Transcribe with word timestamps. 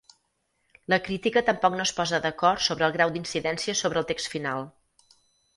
La 0.93 0.97
crítica 1.07 1.43
tampoc 1.49 1.75
no 1.81 1.85
es 1.89 1.93
posa 1.99 2.21
d'acord 2.25 2.63
sobre 2.69 2.87
el 2.89 2.97
grau 2.97 3.13
d'incidència 3.19 3.77
sobre 3.83 4.03
el 4.05 4.09
text 4.15 4.33
final. 4.37 4.65